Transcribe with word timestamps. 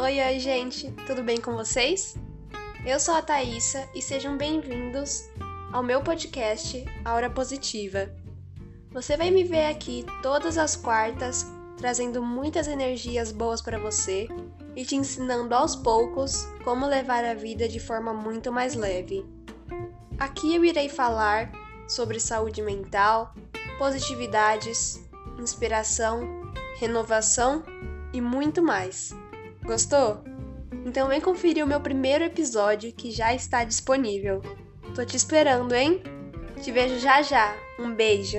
Oi, 0.00 0.20
oi, 0.20 0.38
gente, 0.38 0.92
tudo 1.08 1.24
bem 1.24 1.40
com 1.40 1.56
vocês? 1.56 2.16
Eu 2.86 3.00
sou 3.00 3.14
a 3.14 3.20
Thaisa 3.20 3.84
e 3.92 4.00
sejam 4.00 4.36
bem-vindos 4.36 5.28
ao 5.72 5.82
meu 5.82 6.00
podcast 6.00 6.84
Aura 7.04 7.28
Positiva. 7.28 8.08
Você 8.92 9.16
vai 9.16 9.32
me 9.32 9.42
ver 9.42 9.66
aqui 9.66 10.06
todas 10.22 10.56
as 10.56 10.76
quartas 10.76 11.44
trazendo 11.76 12.22
muitas 12.22 12.68
energias 12.68 13.32
boas 13.32 13.60
para 13.60 13.76
você 13.76 14.28
e 14.76 14.84
te 14.84 14.94
ensinando 14.94 15.52
aos 15.52 15.74
poucos 15.74 16.44
como 16.62 16.86
levar 16.86 17.24
a 17.24 17.34
vida 17.34 17.68
de 17.68 17.80
forma 17.80 18.14
muito 18.14 18.52
mais 18.52 18.76
leve. 18.76 19.26
Aqui 20.16 20.54
eu 20.54 20.64
irei 20.64 20.88
falar 20.88 21.50
sobre 21.88 22.20
saúde 22.20 22.62
mental, 22.62 23.34
positividades, 23.78 25.00
inspiração, 25.40 26.20
renovação 26.78 27.64
e 28.12 28.20
muito 28.20 28.62
mais. 28.62 29.12
Gostou? 29.68 30.24
Então 30.86 31.08
vem 31.08 31.20
conferir 31.20 31.62
o 31.62 31.68
meu 31.68 31.78
primeiro 31.78 32.24
episódio 32.24 32.90
que 32.90 33.10
já 33.10 33.34
está 33.34 33.64
disponível. 33.64 34.40
Tô 34.94 35.04
te 35.04 35.14
esperando, 35.14 35.74
hein? 35.74 36.02
Te 36.62 36.72
vejo 36.72 36.98
já 36.98 37.20
já. 37.20 37.54
Um 37.78 37.94
beijo. 37.94 38.38